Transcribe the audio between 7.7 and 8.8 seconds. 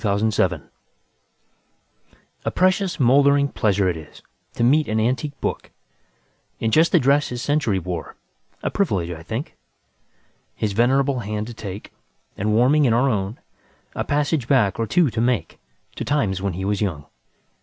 wore;A